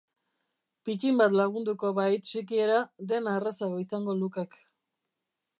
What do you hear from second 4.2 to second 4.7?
lukek.